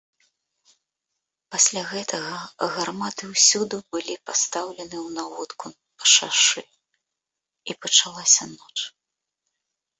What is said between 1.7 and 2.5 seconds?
гэтага